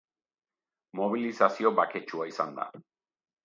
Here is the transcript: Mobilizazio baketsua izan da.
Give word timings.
Mobilizazio 1.01 1.75
baketsua 1.83 2.29
izan 2.35 2.61
da. 2.61 2.69